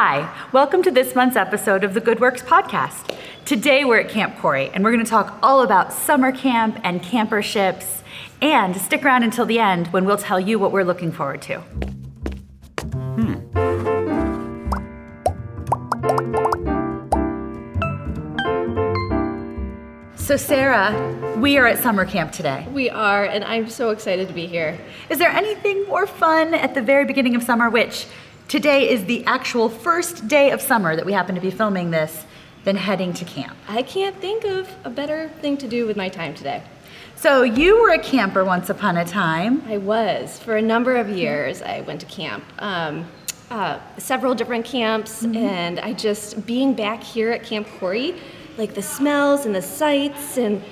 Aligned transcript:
Hi, 0.00 0.32
welcome 0.52 0.80
to 0.84 0.92
this 0.92 1.16
month's 1.16 1.34
episode 1.34 1.82
of 1.82 1.92
the 1.92 2.00
Good 2.00 2.20
Works 2.20 2.40
podcast. 2.40 3.18
Today 3.44 3.84
we're 3.84 3.98
at 3.98 4.08
Camp 4.08 4.38
Cory 4.38 4.70
and 4.72 4.84
we're 4.84 4.92
going 4.92 5.04
to 5.04 5.10
talk 5.10 5.36
all 5.42 5.62
about 5.62 5.92
summer 5.92 6.30
camp 6.30 6.78
and 6.84 7.02
camperships. 7.02 8.04
And 8.40 8.76
stick 8.76 9.04
around 9.04 9.24
until 9.24 9.44
the 9.44 9.58
end 9.58 9.88
when 9.88 10.04
we'll 10.04 10.16
tell 10.16 10.38
you 10.38 10.56
what 10.60 10.70
we're 10.70 10.84
looking 10.84 11.10
forward 11.10 11.42
to. 11.42 11.58
Hmm. 13.16 13.48
So, 20.14 20.36
Sarah, 20.36 21.36
we 21.38 21.58
are 21.58 21.66
at 21.66 21.78
summer 21.78 22.04
camp 22.04 22.30
today. 22.30 22.68
We 22.70 22.88
are, 22.88 23.24
and 23.24 23.42
I'm 23.42 23.68
so 23.68 23.90
excited 23.90 24.28
to 24.28 24.34
be 24.34 24.46
here. 24.46 24.78
Is 25.10 25.18
there 25.18 25.30
anything 25.30 25.86
more 25.86 26.06
fun 26.06 26.54
at 26.54 26.74
the 26.74 26.82
very 26.82 27.04
beginning 27.04 27.34
of 27.34 27.42
summer, 27.42 27.68
which 27.68 28.06
today 28.48 28.88
is 28.88 29.04
the 29.04 29.24
actual 29.26 29.68
first 29.68 30.26
day 30.26 30.50
of 30.50 30.60
summer 30.60 30.96
that 30.96 31.06
we 31.06 31.12
happen 31.12 31.34
to 31.34 31.40
be 31.40 31.50
filming 31.50 31.90
this, 31.90 32.24
than 32.64 32.76
heading 32.76 33.12
to 33.14 33.24
camp? 33.24 33.56
I 33.68 33.82
can't 33.82 34.16
think 34.16 34.44
of 34.44 34.68
a 34.84 34.90
better 34.90 35.28
thing 35.40 35.56
to 35.58 35.68
do 35.68 35.86
with 35.86 35.96
my 35.96 36.08
time 36.08 36.34
today. 36.34 36.62
So, 37.14 37.42
you 37.42 37.80
were 37.80 37.90
a 37.90 37.98
camper 37.98 38.44
once 38.44 38.70
upon 38.70 38.96
a 38.96 39.04
time. 39.04 39.62
I 39.66 39.78
was. 39.78 40.38
For 40.38 40.56
a 40.56 40.62
number 40.62 40.96
of 40.96 41.08
years, 41.08 41.62
I 41.62 41.80
went 41.80 42.00
to 42.00 42.06
camp. 42.06 42.44
Um, 42.58 43.06
uh, 43.50 43.80
several 43.96 44.34
different 44.34 44.64
camps, 44.64 45.24
and 45.24 45.80
I 45.80 45.94
just, 45.94 46.46
being 46.46 46.74
back 46.74 47.02
here 47.02 47.30
at 47.30 47.42
Camp 47.42 47.66
Cory, 47.78 48.14
like 48.56 48.74
the 48.74 48.82
smells 48.82 49.46
and 49.46 49.54
the 49.54 49.62
sights 49.62 50.36
and 50.36 50.62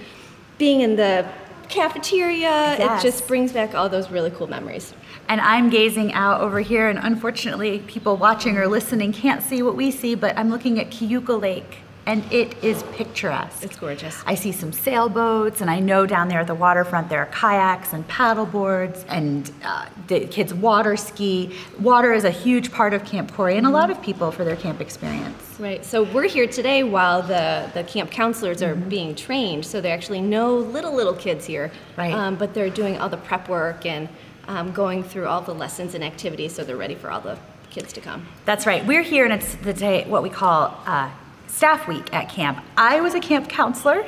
being 0.59 0.83
in 0.83 0.97
the 0.97 1.27
cafeteria, 1.69 2.77
Yes. 2.79 3.03
it 3.03 3.07
just 3.07 3.27
brings 3.29 3.53
back 3.53 3.75
all 3.75 3.89
those 3.89 4.11
really 4.11 4.31
cool 4.31 4.47
memories. 4.47 4.95
And 5.29 5.41
I'm 5.41 5.71
gazing 5.71 6.13
out 6.15 6.41
over 6.41 6.61
here, 6.61 6.89
and 6.89 6.99
unfortunately, 6.99 7.81
people 7.87 8.17
watching 8.17 8.57
or 8.57 8.67
listening 8.69 9.13
can't 9.13 9.43
see 9.43 9.63
what 9.63 9.75
we 9.77 9.91
see, 9.91 10.15
but 10.15 10.37
I'm 10.39 10.51
looking 10.51 10.79
at 10.79 10.91
Keuka 10.91 11.41
Lake, 11.41 11.79
and 12.07 12.25
it 12.33 12.63
is 12.63 12.85
picturesque. 12.93 13.65
It's 13.65 13.77
gorgeous. 13.77 14.23
I 14.27 14.37
see 14.37 14.53
some 14.53 14.73
sailboats, 14.73 15.61
and 15.61 15.69
I 15.69 15.81
know 15.81 16.07
down 16.07 16.29
there 16.29 16.41
at 16.41 16.47
the 16.47 16.55
waterfront 16.55 17.09
there 17.09 17.19
are 17.19 17.27
kayaks 17.27 17.93
and 17.93 18.07
paddle 18.07 18.47
boards, 18.47 19.05
and 19.09 19.51
uh, 19.65 19.87
the 20.07 20.21
kids 20.27 20.55
water 20.55 20.97
ski. 20.97 21.57
Water 21.81 22.13
is 22.13 22.25
a 22.25 22.31
huge 22.31 22.71
part 22.71 22.95
of 22.95 23.05
Camp 23.05 23.33
Cory, 23.33 23.57
and 23.57 23.67
a 23.67 23.71
lot 23.71 23.91
of 23.91 24.01
people 24.01 24.31
for 24.31 24.45
their 24.45 24.57
camp 24.57 24.81
experience. 24.81 25.59
Right. 25.59 25.85
So 25.85 26.05
we're 26.05 26.29
here 26.29 26.47
today 26.47 26.85
while 26.85 27.23
the, 27.23 27.71
the 27.75 27.83
camp 27.83 28.11
counselors 28.11 28.63
are 28.63 28.75
being 28.75 29.15
trained. 29.15 29.65
So 29.65 29.81
there 29.81 29.93
are 29.93 29.97
actually 29.97 30.21
no 30.21 30.55
little, 30.55 30.95
little 30.95 31.15
kids 31.15 31.45
here. 31.45 31.73
Right. 31.97 32.13
Um, 32.13 32.37
but 32.37 32.55
they're 32.55 32.71
doing 32.71 32.99
all 32.99 33.09
the 33.09 33.17
prep 33.17 33.49
work 33.49 33.87
and 33.87 34.09
um, 34.49 34.73
going 34.73 35.03
through 35.03 35.27
all 35.27 35.41
the 35.41 35.55
lessons 35.55 35.95
and 35.95 36.05
activities 36.05 36.55
so 36.55 36.63
they're 36.63 36.77
ready 36.77 36.95
for 36.95 37.11
all 37.11 37.21
the 37.21 37.39
kids 37.71 37.93
to 37.95 38.01
come. 38.01 38.27
That's 38.45 38.67
right. 38.67 38.87
We're 38.87 39.03
here, 39.03 39.25
and 39.25 39.35
it's 39.35 39.55
the 39.57 39.73
day 39.73 40.05
what 40.07 40.23
we 40.23 40.31
call 40.31 40.79
uh, 40.87 41.11
staff 41.49 41.89
week 41.89 42.13
at 42.13 42.29
camp. 42.29 42.65
I 42.77 43.01
was 43.01 43.15
a 43.15 43.21
camp 43.21 43.49
counselor, 43.49 44.07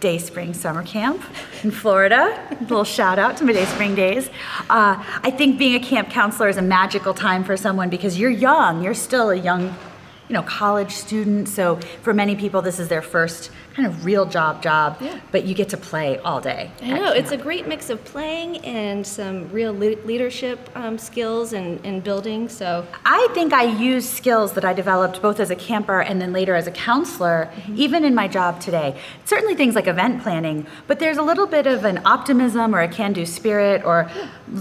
day 0.00 0.18
spring 0.18 0.54
summer 0.54 0.82
camp 0.82 1.22
in 1.62 1.70
Florida. 1.70 2.38
a 2.50 2.60
little 2.62 2.84
shout 2.84 3.18
out 3.18 3.36
to 3.38 3.44
my 3.44 3.52
day 3.52 3.64
spring 3.66 3.94
days. 3.94 4.28
Uh, 4.70 5.02
I 5.22 5.30
think 5.30 5.58
being 5.58 5.74
a 5.74 5.80
camp 5.80 6.10
counselor 6.10 6.48
is 6.48 6.56
a 6.56 6.62
magical 6.62 7.14
time 7.14 7.44
for 7.44 7.56
someone 7.56 7.90
because 7.90 8.18
you're 8.18 8.30
young. 8.30 8.82
You're 8.82 8.94
still 8.94 9.30
a 9.30 9.36
young, 9.36 9.74
you 10.28 10.34
know, 10.34 10.42
college 10.42 10.92
student. 10.92 11.48
So 11.48 11.76
for 12.02 12.12
many 12.12 12.36
people, 12.36 12.62
this 12.62 12.78
is 12.78 12.88
their 12.88 13.02
first 13.02 13.50
kind 13.74 13.86
of 13.86 14.04
real 14.04 14.26
job 14.26 14.62
job. 14.62 14.98
Yeah. 15.00 15.18
But 15.30 15.44
you 15.44 15.54
get 15.54 15.68
to 15.70 15.76
play 15.76 16.18
all 16.18 16.40
day. 16.40 16.70
I 16.82 16.98
know, 16.98 17.12
it's 17.12 17.30
a 17.30 17.36
great 17.36 17.68
mix 17.68 17.90
of 17.90 18.04
playing 18.04 18.58
and 18.58 19.06
some 19.06 19.50
real 19.50 19.72
le- 19.72 20.02
leadership 20.04 20.58
um, 20.74 20.98
skills 20.98 21.52
and, 21.52 21.84
and 21.86 22.02
building. 22.02 22.48
So 22.48 22.86
I 23.04 23.28
think 23.34 23.52
I 23.52 23.64
use 23.64 24.08
skills 24.08 24.52
that 24.54 24.64
I 24.64 24.72
developed 24.72 25.22
both 25.22 25.40
as 25.40 25.50
a 25.50 25.56
camper 25.56 26.00
and 26.00 26.20
then 26.20 26.32
later 26.32 26.54
as 26.54 26.66
a 26.66 26.72
counselor, 26.72 27.50
even 27.74 28.04
in 28.04 28.14
my 28.14 28.28
job 28.28 28.60
today. 28.60 28.98
Certainly 29.24 29.54
things 29.54 29.74
like 29.74 29.86
event 29.86 30.22
planning, 30.22 30.66
but 30.86 30.98
there's 30.98 31.16
a 31.16 31.22
little 31.22 31.46
bit 31.46 31.66
of 31.66 31.84
an 31.84 32.04
optimism 32.04 32.74
or 32.74 32.80
a 32.80 32.88
can 32.88 33.12
do 33.12 33.24
spirit 33.24 33.84
or 33.84 34.10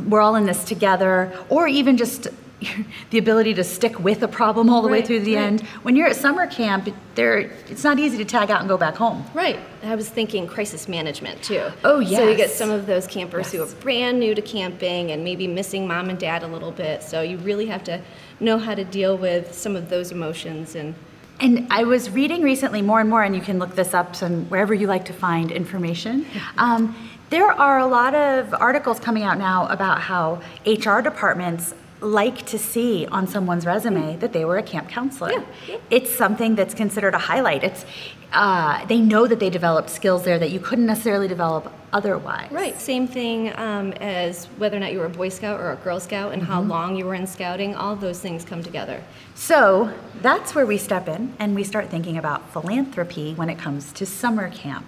we're 0.07 0.22
all 0.22 0.35
in 0.35 0.45
this 0.45 0.63
together, 0.63 1.34
or 1.49 1.67
even 1.67 1.97
just 1.97 2.28
the 3.12 3.18
ability 3.18 3.53
to 3.53 3.63
stick 3.63 4.00
with 4.00 4.23
a 4.23 4.28
problem 4.28 4.69
all 4.69 4.81
the 4.81 4.88
way 4.88 5.01
through 5.01 5.19
the 5.19 5.35
right. 5.35 5.44
end. 5.44 5.62
When 5.84 5.95
you're 5.95 6.07
at 6.07 6.16
summer 6.16 6.47
camp, 6.47 6.90
there 7.16 7.38
it's 7.69 7.84
not 7.84 8.00
easy 8.00 8.18
to 8.18 8.25
tag 8.25 8.50
out 8.50 8.62
and 8.62 8.69
go 8.69 8.78
back 8.78 8.95
home. 8.95 9.23
Right. 9.34 9.59
I 9.84 9.95
was 9.95 10.09
thinking 10.09 10.47
crisis 10.47 10.88
management 10.88 11.44
too. 11.44 11.69
Oh, 11.84 12.00
yeah. 12.00 12.17
So 12.17 12.29
you 12.29 12.35
get 12.35 12.50
some 12.50 12.72
of 12.72 12.88
those 12.88 13.06
campers 13.06 13.51
who 13.51 13.62
are 13.62 13.67
brand 13.75 14.19
new 14.19 14.34
to 14.34 14.41
camping 14.41 15.12
and 15.12 15.23
maybe 15.23 15.47
missing 15.47 15.88
mom 15.88 16.09
and 16.09 16.17
dad 16.17 16.44
a 16.44 16.47
little 16.47 16.72
bit. 16.72 17.03
So 17.03 17.22
you 17.22 17.38
really 17.38 17.67
have 17.67 17.84
to 17.85 18.01
know 18.40 18.57
how 18.57 18.73
to 18.73 18.84
deal 18.84 19.17
with 19.17 19.53
some 19.53 19.75
of 19.75 19.90
those 19.90 20.12
emotions 20.12 20.75
and 20.75 20.96
And 21.40 21.67
I 21.69 21.84
was 21.84 22.09
reading 22.09 22.41
recently 22.41 22.81
more 22.81 23.00
and 23.00 23.09
more, 23.09 23.22
and 23.22 23.35
you 23.35 23.41
can 23.41 23.59
look 23.59 23.75
this 23.75 23.94
up 23.94 24.16
some, 24.16 24.46
wherever 24.50 24.73
you 24.73 24.88
like 24.88 25.06
to 25.06 25.13
find 25.13 25.51
information. 25.51 26.25
Um, 26.57 26.96
there 27.29 27.51
are 27.51 27.78
a 27.78 27.85
lot 27.85 28.16
of 28.16 28.53
articles 28.53 29.01
coming 29.01 29.23
out 29.23 29.38
now 29.38 29.67
about 29.67 30.00
how 30.00 30.41
HR 30.66 31.01
departments 31.01 31.73
like 32.02 32.46
to 32.47 32.59
see 32.59 33.06
on 33.08 33.28
someone's 33.28 33.66
resume 33.66 34.18
that 34.18 34.34
they 34.34 34.46
were 34.46 34.58
a 34.58 34.63
camp 34.63 34.90
counselor. 34.90 35.31
Yeah, 35.31 35.46
yeah. 35.68 35.78
It's 35.90 36.16
something 36.16 36.56
that's 36.56 36.74
considered 36.74 37.13
a 37.13 37.18
highlight. 37.18 37.63
It's 37.63 37.85
uh, 38.34 38.85
they 38.88 39.00
know 39.00 39.25
that 39.25 39.40
they 39.40 39.50
developed 39.50 39.90
skills 39.90 40.24
there 40.24 40.38
that 40.38 40.52
you 40.52 40.59
couldn't 40.59 40.85
necessarily 40.85 41.28
develop 41.28 41.72
otherwise. 41.94 42.52
Right. 42.52 42.80
Same 42.80 43.08
thing 43.08 43.58
um, 43.58 43.94
as 43.94 44.46
whether 44.58 44.75
or 44.75 44.81
not 44.81 44.91
you 44.91 45.00
were 45.00 45.06
a 45.06 45.09
Boy 45.09 45.30
Scout 45.30 45.59
or 45.59 45.72
a 45.72 45.78
Girl 45.78 46.00
Scout 46.00 46.34
and 46.34 46.44
how 46.44 46.62
long 46.62 46.97
you 46.97 47.06
were 47.06 47.16
in 47.16 47.25
scouting. 47.25 47.74
All 47.75 47.96
those 47.96 48.19
things 48.19 48.44
come 48.44 48.62
together. 48.62 49.02
So 49.35 49.94
that's 50.22 50.53
where 50.53 50.66
we 50.66 50.78
step 50.78 51.08
in 51.08 51.34
and 51.40 51.56
we 51.56 51.64
start 51.64 51.90
thinking 51.90 52.18
about 52.18 52.52
philanthropy 52.52 53.34
when 53.35 53.50
it 53.50 53.58
comes 53.58 53.94
to 53.94 54.06
summer 54.06 54.50
camp. 54.50 54.85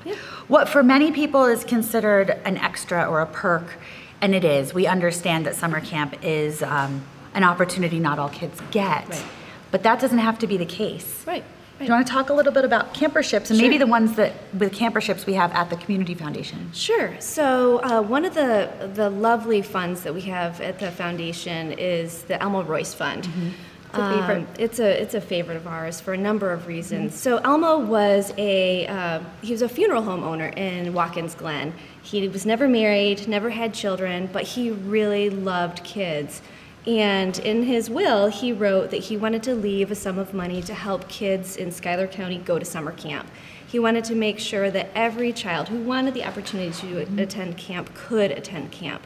What 0.49 0.67
for 0.67 0.83
many 0.83 1.11
people 1.11 1.45
is 1.45 1.63
considered 1.63 2.31
an 2.43 2.57
extra 2.57 3.05
or 3.05 3.21
a 3.21 3.25
perk, 3.25 3.77
and 4.21 4.35
it 4.35 4.43
is. 4.43 4.73
We 4.73 4.87
understand 4.87 5.45
that 5.45 5.55
summer 5.55 5.79
camp 5.81 6.15
is 6.23 6.61
um, 6.63 7.03
an 7.33 7.43
opportunity 7.43 7.99
not 7.99 8.19
all 8.19 8.29
kids 8.29 8.59
get, 8.71 9.07
Right. 9.09 9.23
but 9.71 9.83
that 9.83 9.99
doesn't 9.99 10.17
have 10.19 10.39
to 10.39 10.47
be 10.47 10.57
the 10.57 10.65
case. 10.65 11.23
Right. 11.25 11.43
Do 11.79 11.85
you 11.85 11.91
want 11.93 12.05
to 12.07 12.11
talk 12.11 12.29
a 12.29 12.33
little 12.33 12.51
bit 12.51 12.65
about 12.65 12.93
camperships 12.93 13.51
and 13.51 13.57
maybe 13.57 13.77
the 13.77 13.87
ones 13.87 14.17
that 14.17 14.33
with 14.53 14.73
camperships 14.73 15.25
we 15.25 15.35
have 15.35 15.53
at 15.53 15.69
the 15.69 15.77
Community 15.77 16.13
Foundation? 16.13 16.69
Sure. 16.73 17.15
So 17.21 17.77
uh, 17.83 18.01
one 18.01 18.25
of 18.25 18.33
the 18.33 18.69
the 18.95 19.09
lovely 19.09 19.61
funds 19.61 20.03
that 20.03 20.13
we 20.13 20.19
have 20.23 20.59
at 20.59 20.77
the 20.79 20.91
foundation 20.91 21.71
is 21.71 22.23
the 22.23 22.41
Elmo 22.43 22.63
Royce 22.63 22.93
Fund. 22.93 23.25
Favorite. 23.27 23.53
Um, 23.93 24.47
it's 24.59 24.79
a 24.79 25.01
it's 25.01 25.15
a 25.15 25.21
favorite 25.21 25.57
of 25.57 25.65
ours 25.65 25.99
for 25.99 26.13
a 26.13 26.17
number 26.17 26.51
of 26.51 26.67
reasons. 26.67 27.15
So 27.19 27.37
Elmo 27.37 27.79
was 27.79 28.31
a 28.37 28.85
uh, 28.85 29.21
he 29.41 29.51
was 29.51 29.63
a 29.63 29.69
funeral 29.69 30.03
home 30.03 30.23
owner 30.23 30.49
in 30.49 30.93
Watkins 30.93 31.33
Glen. 31.33 31.73
He 32.03 32.27
was 32.27 32.45
never 32.45 32.67
married, 32.67 33.27
never 33.27 33.49
had 33.49 33.73
children, 33.73 34.29
but 34.31 34.43
he 34.43 34.69
really 34.69 35.29
loved 35.29 35.83
kids. 35.83 36.41
And 36.85 37.37
in 37.39 37.63
his 37.63 37.89
will, 37.89 38.27
he 38.27 38.53
wrote 38.53 38.91
that 38.91 38.97
he 38.97 39.17
wanted 39.17 39.43
to 39.43 39.55
leave 39.55 39.91
a 39.91 39.95
sum 39.95 40.17
of 40.17 40.33
money 40.33 40.61
to 40.63 40.73
help 40.73 41.09
kids 41.09 41.57
in 41.57 41.71
Schuyler 41.71 42.07
County 42.07 42.37
go 42.37 42.57
to 42.57 42.65
summer 42.65 42.91
camp. 42.91 43.27
He 43.67 43.79
wanted 43.79 44.05
to 44.05 44.15
make 44.15 44.39
sure 44.39 44.71
that 44.71 44.89
every 44.95 45.33
child 45.33 45.67
who 45.67 45.79
wanted 45.79 46.13
the 46.13 46.23
opportunity 46.23 46.71
to 46.71 47.21
attend 47.21 47.57
camp 47.57 47.93
could 47.93 48.31
attend 48.31 48.71
camp. 48.71 49.05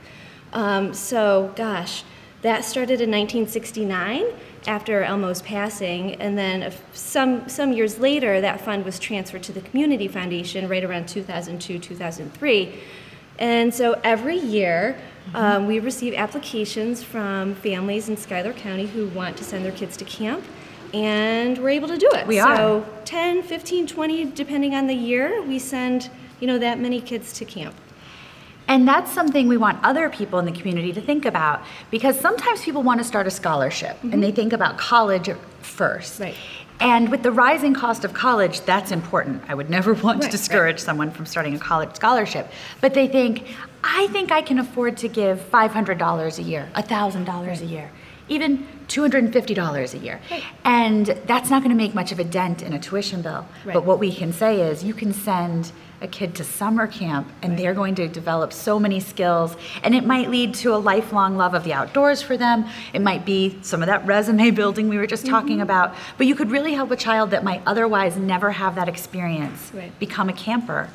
Um, 0.54 0.94
so, 0.94 1.52
gosh, 1.56 2.04
that 2.44 2.64
started 2.64 3.02
in 3.02 3.10
1969 3.10 4.26
after 4.68 5.04
Elmo's 5.04 5.42
passing, 5.42 6.16
and 6.16 6.38
then 6.38 6.74
some 6.94 7.48
some 7.50 7.74
years 7.74 8.00
later, 8.00 8.42
that 8.42 8.62
fund 8.62 8.86
was 8.86 9.00
transferred 9.00 9.44
to 9.44 9.52
the 9.52 9.62
Community 9.62 10.08
Foundation 10.08 10.68
right 10.68 10.84
around 10.84 11.08
2002, 11.08 11.80
2003. 11.80 12.80
And 13.40 13.74
so 13.74 14.00
every 14.04 14.38
year, 14.38 14.98
um, 15.34 15.66
we 15.66 15.80
receive 15.80 16.14
applications 16.14 17.04
from 17.04 17.56
families 17.56 18.10
in 18.10 18.16
Schuyler 18.16 18.54
County 18.54 18.86
who 18.86 19.08
want 19.10 19.38
to 19.38 19.44
send 19.44 19.66
their 19.66 19.72
kids 19.72 19.98
to 19.98 20.06
camp, 20.06 20.44
and 20.94 21.58
we're 21.58 21.70
able 21.70 21.88
to 21.88 21.98
do 21.98 22.10
it. 22.14 22.28
We 22.28 22.40
are. 22.40 22.56
So 22.56 22.86
10, 23.06 23.44
15, 23.44 23.88
20, 23.88 24.26
depending 24.32 24.76
on 24.76 24.88
the 24.88 24.94
year, 24.94 25.42
we 25.42 25.60
send 25.60 26.10
you 26.40 26.48
know 26.48 26.60
that 26.60 26.80
many 26.80 27.00
kids 27.02 27.34
to 27.34 27.46
camp. 27.46 27.76
And 28.68 28.88
that's 28.88 29.12
something 29.12 29.48
we 29.48 29.58
want 29.58 29.84
other 29.84 30.10
people 30.10 30.40
in 30.40 30.46
the 30.46 30.52
community 30.52 30.94
to 30.94 31.02
think 31.02 31.26
about 31.26 31.64
because 31.92 32.20
sometimes 32.20 32.64
people 32.64 32.82
want 32.82 33.00
to 33.00 33.04
start 33.04 33.28
a 33.28 33.32
scholarship 33.32 33.98
and 34.04 34.24
they 34.24 34.28
mm-hmm. 34.28 34.36
think 34.36 34.54
about 34.54 34.78
college 34.78 35.30
first. 35.62 36.20
Right. 36.20 36.36
And 36.80 37.10
with 37.10 37.24
the 37.24 37.32
rising 37.32 37.74
cost 37.74 38.04
of 38.04 38.14
college, 38.14 38.62
that's 38.62 38.92
important. 38.92 39.44
I 39.48 39.54
would 39.54 39.70
never 39.70 39.94
want 40.06 40.22
to 40.22 40.26
Right, 40.26 40.32
discourage 40.32 40.80
someone 40.80 41.12
from 41.12 41.26
starting 41.26 41.56
a 41.56 41.60
college 41.60 41.96
scholarship. 41.96 42.52
But 42.82 42.94
they 42.94 43.08
think, 43.08 43.48
I 43.84 44.08
think 44.08 44.32
I 44.32 44.42
can 44.42 44.60
afford 44.60 44.98
to 44.98 45.08
give 45.08 45.40
$500 45.52 46.38
a 46.38 46.42
year, 46.42 46.70
$1,000 46.76 47.62
a 47.62 47.66
year. 47.66 47.92
Even 48.30 48.68
$250 48.88 49.94
a 49.94 49.98
year. 49.98 50.20
Right. 50.32 50.44
And 50.64 51.08
that's 51.26 51.50
not 51.50 51.62
going 51.64 51.76
to 51.76 51.82
make 51.82 51.94
much 51.94 52.12
of 52.12 52.20
a 52.20 52.24
dent 52.24 52.62
in 52.62 52.74
a 52.74 52.80
tuition 52.80 53.22
bill. 53.22 53.46
Right. 53.66 53.74
But 53.74 53.86
what 53.86 54.00
we 54.00 54.14
can 54.14 54.34
say 54.34 54.62
is 54.62 54.84
you 54.84 54.94
can 54.94 55.14
send 55.14 55.72
a 56.02 56.08
kid 56.08 56.36
to 56.36 56.44
summer 56.44 56.86
camp 56.86 57.30
and 57.42 57.58
they're 57.58 57.74
going 57.74 57.96
to 57.96 58.10
develop 58.10 58.52
so 58.52 58.78
many 58.78 59.00
skills 59.00 59.56
and 59.84 59.96
it 59.96 60.06
might 60.06 60.30
lead 60.30 60.54
to 60.54 60.76
a 60.76 60.78
lifelong 60.78 61.38
love 61.38 61.54
of 61.54 61.64
the 61.64 61.72
outdoors 61.72 62.22
for 62.22 62.36
them. 62.36 62.66
It 62.94 63.02
might 63.02 63.26
be 63.26 63.58
some 63.62 63.82
of 63.82 63.88
that 63.88 64.06
resume 64.06 64.52
building 64.62 64.90
we 64.90 64.98
were 64.98 65.08
just 65.08 65.26
talking 65.26 65.54
Mm-hmm. 65.58 65.62
about. 65.62 65.96
But 66.18 66.28
you 66.28 66.36
could 66.36 66.52
really 66.52 66.74
help 66.74 66.92
a 66.92 66.98
child 66.98 67.30
that 67.32 67.44
might 67.44 67.62
otherwise 67.66 68.18
never 68.18 68.52
have 68.52 68.76
that 68.76 68.90
experience 68.90 69.72
Right. 69.74 69.98
become 70.00 70.28
a 70.30 70.34
camper 70.34 70.90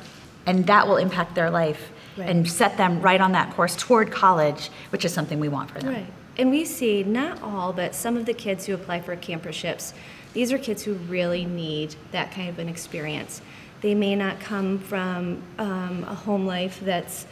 and 0.45 0.65
that 0.67 0.87
will 0.87 0.97
impact 0.97 1.33
their 1.35 1.49
life 1.49 1.89
Right. 2.17 2.29
and 2.29 2.49
set 2.49 2.75
them 2.77 3.01
right 3.01 3.21
on 3.21 3.31
that 3.31 3.53
course 3.55 3.75
toward 3.77 4.11
college, 4.11 4.69
which 4.89 5.05
is 5.05 5.13
something 5.13 5.39
we 5.39 5.47
want 5.47 5.71
for 5.71 5.79
them. 5.79 6.05
And 6.39 6.51
we 6.51 6.63
see 6.63 7.03
not 7.03 7.43
all, 7.43 7.73
but 7.73 7.93
some 7.93 8.15
of 8.15 8.25
the 8.25 8.33
kids 8.33 8.65
who 8.65 8.73
apply 8.73 9.01
for 9.01 9.13
camperships, 9.17 9.93
these 10.31 10.53
are 10.53 10.57
kids 10.57 10.83
who 10.83 10.93
really 10.93 11.43
need 11.43 11.95
that 12.13 12.31
kind 12.31 12.47
of 12.47 12.59
an 12.59 12.69
experience. 12.69 13.41
They 13.81 13.93
may 13.93 14.15
not 14.15 14.39
come 14.39 14.79
from 14.79 15.43
um, 15.57 16.05
a 16.07 16.15
home 16.15 16.45
life 16.45 16.79
that's, 16.79 17.25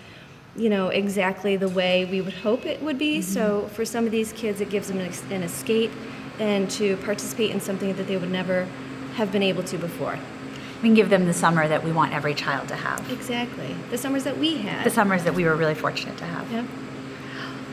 you 0.58 0.70
know, 0.70 0.90
exactly 0.90 1.56
the 1.56 1.70
way 1.70 2.04
we 2.04 2.20
would 2.20 2.34
hope 2.34 2.66
it 2.66 2.82
would 2.84 3.00
be. 3.00 3.22
So 3.22 3.70
for 3.74 3.86
some 3.86 4.06
of 4.06 4.12
these 4.12 4.34
kids, 4.34 4.60
it 4.60 4.70
gives 4.70 4.90
them 4.90 5.00
an, 5.00 5.10
an 5.32 5.42
escape 5.42 5.92
and 6.40 6.70
to 6.72 6.98
participate 6.98 7.52
in 7.52 7.62
something 7.62 7.96
that 7.96 8.08
they 8.08 8.18
would 8.18 8.32
never 8.32 8.68
have 9.16 9.32
been 9.32 9.44
able 9.44 9.64
to 9.64 9.78
before. 9.78 10.20
We 10.82 10.90
can 10.90 10.96
give 10.96 11.10
them 11.10 11.26
the 11.26 11.34
summer 11.34 11.66
that 11.66 11.82
we 11.82 11.94
want 11.94 12.12
every 12.12 12.36
child 12.36 12.68
to 12.68 12.76
have. 12.76 13.10
Exactly. 13.10 13.74
The 13.90 13.98
summers 13.98 14.26
that 14.26 14.38
we 14.38 14.58
had. 14.58 14.86
The 14.86 14.90
summers 14.90 15.24
that 15.24 15.34
we 15.34 15.46
were 15.46 15.56
really 15.56 15.76
fortunate 15.76 16.18
to 16.18 16.26
have. 16.26 16.52
yeah. 16.52 16.66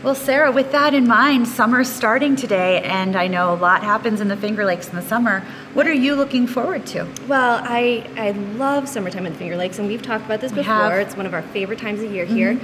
Well, 0.04 0.14
Sarah, 0.14 0.52
with 0.52 0.70
that 0.72 0.92
in 0.92 1.06
mind, 1.08 1.48
summer's 1.48 1.88
starting 1.88 2.36
today, 2.36 2.82
and 2.82 3.16
I 3.16 3.26
know 3.26 3.54
a 3.54 3.56
lot 3.56 3.82
happens 3.82 4.20
in 4.20 4.28
the 4.28 4.36
Finger 4.36 4.66
Lakes 4.66 4.86
in 4.90 4.96
the 4.96 5.02
summer. 5.02 5.40
What 5.72 5.86
are 5.86 5.94
you 5.94 6.14
looking 6.14 6.46
forward 6.46 6.84
to? 6.88 7.08
Well, 7.26 7.62
I, 7.64 8.06
I 8.14 8.32
love 8.32 8.86
summertime 8.86 9.24
in 9.24 9.32
the 9.32 9.38
Finger 9.38 9.56
Lakes, 9.56 9.78
and 9.78 9.88
we've 9.88 10.02
talked 10.02 10.26
about 10.26 10.42
this 10.42 10.52
We 10.52 10.56
before. 10.58 10.74
have. 10.74 10.92
Mm-hmm. 10.92 11.00
It's 11.08 11.16
one 11.16 11.24
of 11.24 11.32
our 11.32 11.40
favorite 11.40 11.78
times 11.78 12.02
of 12.02 12.12
year 12.12 12.26
here. 12.26 12.60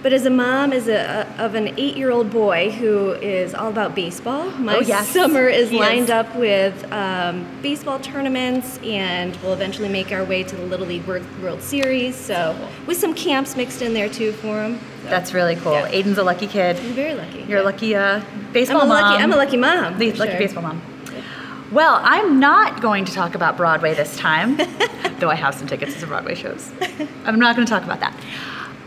But 0.00 0.12
as 0.12 0.26
a 0.26 0.30
mom 0.30 0.72
as 0.72 0.86
a, 0.86 1.26
of 1.38 1.56
an 1.56 1.74
eight-year-old 1.76 2.30
boy 2.30 2.70
who 2.70 3.12
is 3.14 3.52
all 3.52 3.68
about 3.68 3.96
baseball, 3.96 4.48
my 4.52 4.76
Oh, 4.76 4.80
yes. 4.80 5.08
summer 5.08 5.48
is 5.48 5.72
lined 5.72 6.08
up 6.08 6.32
with 6.36 6.90
um, 6.92 7.44
baseball 7.62 7.98
tournaments, 7.98 8.78
and 8.84 9.34
we'll 9.42 9.52
eventually 9.54 9.88
make 9.88 10.12
our 10.12 10.24
way 10.24 10.44
to 10.44 10.54
the 10.54 10.62
Little 10.66 10.86
League 10.86 11.04
World, 11.04 11.26
World 11.42 11.60
Series. 11.62 12.14
So, 12.14 12.56
with 12.86 12.96
some 12.96 13.12
camps 13.12 13.56
mixed 13.56 13.82
in 13.82 13.92
there 13.92 14.08
too 14.08 14.30
for 14.34 14.62
him. 14.62 14.78
That's 15.04 15.34
really 15.34 15.56
cool. 15.56 15.72
Yeah. 15.72 15.88
Aiden's 15.90 16.18
a 16.18 16.22
lucky 16.22 16.46
kid. 16.46 16.76
I'm 16.76 16.92
very 16.92 17.14
lucky. 17.14 17.42
You're 17.48 17.60
a 17.60 17.64
lucky 17.64 17.96
uh, 17.96 18.22
baseball 18.52 18.82
I'm 18.82 18.86
a 18.86 18.94
mom. 18.94 19.02
lucky. 19.02 19.22
I'm 19.22 19.32
a 19.32 19.36
lucky 19.36 19.56
mom. 19.56 19.98
The 19.98 20.12
lucky 20.12 20.30
sure. 20.30 20.38
baseball 20.38 20.62
mom. 20.62 20.80
Well, 21.72 21.98
I'm 22.02 22.38
not 22.40 22.80
going 22.80 23.04
to 23.04 23.12
talk 23.12 23.34
about 23.34 23.56
Broadway 23.56 23.94
this 23.94 24.16
time, 24.16 24.56
though 25.18 25.28
I 25.28 25.34
have 25.34 25.54
some 25.54 25.66
tickets 25.66 25.94
to 25.94 26.00
some 26.00 26.08
Broadway 26.08 26.34
shows. 26.36 26.70
I'm 27.24 27.38
not 27.40 27.56
going 27.56 27.66
to 27.66 27.70
talk 27.70 27.82
about 27.82 28.00
that. 28.00 28.14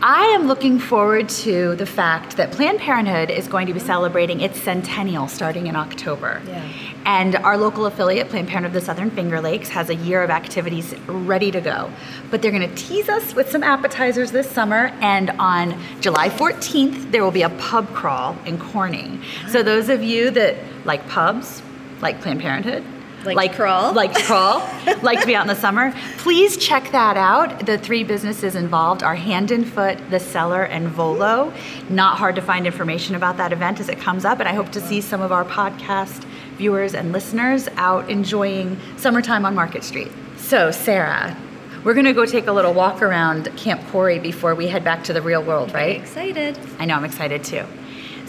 I 0.04 0.24
am 0.34 0.48
looking 0.48 0.80
forward 0.80 1.28
to 1.28 1.76
the 1.76 1.86
fact 1.86 2.36
that 2.36 2.50
Planned 2.50 2.80
Parenthood 2.80 3.30
is 3.30 3.46
going 3.46 3.68
to 3.68 3.72
be 3.72 3.78
celebrating 3.78 4.40
its 4.40 4.60
centennial 4.60 5.28
starting 5.28 5.68
in 5.68 5.76
October. 5.76 6.42
Yeah. 6.44 6.68
And 7.04 7.36
our 7.36 7.56
local 7.56 7.86
affiliate, 7.86 8.28
Planned 8.28 8.48
Parenthood 8.48 8.74
of 8.74 8.80
the 8.80 8.84
Southern 8.84 9.12
Finger 9.12 9.40
Lakes, 9.40 9.68
has 9.68 9.90
a 9.90 9.94
year 9.94 10.24
of 10.24 10.30
activities 10.30 10.92
ready 11.06 11.52
to 11.52 11.60
go. 11.60 11.88
But 12.32 12.42
they're 12.42 12.50
going 12.50 12.68
to 12.68 12.74
tease 12.74 13.08
us 13.08 13.32
with 13.36 13.48
some 13.48 13.62
appetizers 13.62 14.32
this 14.32 14.50
summer. 14.50 14.86
And 15.00 15.30
on 15.38 15.80
July 16.00 16.30
14th, 16.30 17.12
there 17.12 17.22
will 17.22 17.30
be 17.30 17.42
a 17.42 17.50
pub 17.50 17.86
crawl 17.94 18.36
in 18.44 18.58
Corning. 18.58 19.22
So 19.50 19.62
those 19.62 19.88
of 19.88 20.02
you 20.02 20.32
that 20.32 20.56
like 20.84 21.06
pubs, 21.08 21.62
like 22.00 22.20
Planned 22.20 22.40
Parenthood, 22.40 22.82
Like 23.24 23.52
to 23.52 23.56
crawl. 23.56 23.92
like 23.94 24.12
to 24.14 24.22
crawl, 24.22 24.68
like 25.02 25.20
to 25.20 25.26
be 25.26 25.34
out 25.34 25.42
in 25.42 25.48
the 25.48 25.54
summer, 25.54 25.94
please 26.18 26.56
check 26.56 26.90
that 26.92 27.16
out. 27.16 27.66
The 27.66 27.78
three 27.78 28.04
businesses 28.04 28.54
involved 28.54 29.02
are 29.02 29.14
Hand 29.14 29.50
and 29.50 29.66
Foot, 29.66 29.98
The 30.10 30.18
Cellar, 30.18 30.64
and 30.64 30.88
Volo. 30.88 31.52
Not 31.88 32.18
hard 32.18 32.34
to 32.36 32.42
find 32.42 32.66
information 32.66 33.14
about 33.14 33.36
that 33.36 33.52
event 33.52 33.80
as 33.80 33.88
it 33.88 33.98
comes 33.98 34.24
up, 34.24 34.40
and 34.40 34.48
I 34.48 34.54
hope 34.54 34.70
to 34.72 34.80
see 34.80 35.00
some 35.00 35.20
of 35.20 35.32
our 35.32 35.44
podcast 35.44 36.24
viewers 36.56 36.94
and 36.94 37.12
listeners 37.12 37.68
out 37.76 38.10
enjoying 38.10 38.78
summertime 38.96 39.44
on 39.44 39.54
Market 39.54 39.84
Street. 39.84 40.10
So, 40.36 40.70
Sarah, 40.70 41.36
we're 41.84 41.94
gonna 41.94 42.12
go 42.12 42.26
take 42.26 42.46
a 42.46 42.52
little 42.52 42.74
walk 42.74 43.02
around 43.02 43.54
Camp 43.56 43.80
Cory 43.88 44.18
before 44.18 44.54
we 44.54 44.68
head 44.68 44.84
back 44.84 45.04
to 45.04 45.12
the 45.12 45.22
real 45.22 45.42
world, 45.42 45.72
right? 45.72 45.96
I'm 45.96 46.02
Excited. 46.02 46.58
I 46.78 46.84
know 46.84 46.94
I'm 46.94 47.04
excited 47.04 47.44
too. 47.44 47.64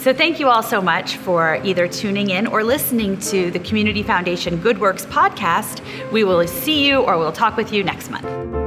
So 0.03 0.13
thank 0.13 0.37
you 0.37 0.49
all 0.49 0.61
so 0.61 0.81
much 0.81 1.15
for 1.15 1.61
either 1.63 1.87
tuning 1.87 2.29
in 2.29 2.45
or 2.47 2.61
listening 2.61 3.17
to 3.19 3.49
the 3.51 3.59
Community 3.59 4.03
Foundation 4.03 4.57
Good 4.57 4.81
Works 4.81 5.05
podcast. 5.05 5.81
We 6.11 6.25
will 6.25 6.45
see 6.45 6.85
you 6.85 6.99
or 6.99 7.17
we'll 7.17 7.31
talk 7.31 7.55
with 7.55 7.71
you 7.71 7.85
next 7.85 8.11
month. 8.11 8.62